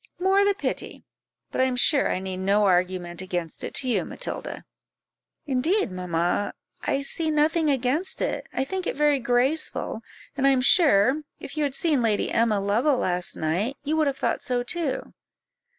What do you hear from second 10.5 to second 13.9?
sure, if you had seen Lady Emma Lovell last night,